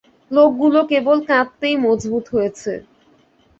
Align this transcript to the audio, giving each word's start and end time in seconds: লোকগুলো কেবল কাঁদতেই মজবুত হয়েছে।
লোকগুলো 0.31 0.79
কেবল 0.91 1.17
কাঁদতেই 1.29 1.75
মজবুত 1.85 2.25
হয়েছে। 2.33 2.71